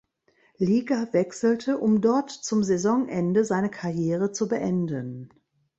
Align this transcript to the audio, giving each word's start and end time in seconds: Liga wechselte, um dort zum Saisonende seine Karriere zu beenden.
Liga 0.57 1.09
wechselte, 1.11 1.77
um 1.77 2.01
dort 2.01 2.31
zum 2.31 2.63
Saisonende 2.63 3.45
seine 3.45 3.69
Karriere 3.69 4.31
zu 4.31 4.47
beenden. 4.47 5.29